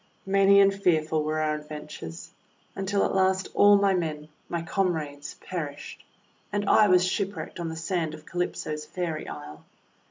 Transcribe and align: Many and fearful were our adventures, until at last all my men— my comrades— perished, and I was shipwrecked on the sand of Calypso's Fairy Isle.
Many 0.25 0.59
and 0.59 0.73
fearful 0.73 1.21
were 1.23 1.39
our 1.39 1.53
adventures, 1.53 2.31
until 2.75 3.05
at 3.05 3.13
last 3.13 3.49
all 3.53 3.77
my 3.77 3.93
men— 3.93 4.29
my 4.49 4.63
comrades— 4.63 5.35
perished, 5.47 6.03
and 6.51 6.67
I 6.67 6.87
was 6.87 7.05
shipwrecked 7.05 7.59
on 7.59 7.69
the 7.69 7.75
sand 7.75 8.15
of 8.15 8.25
Calypso's 8.25 8.83
Fairy 8.83 9.27
Isle. 9.27 9.63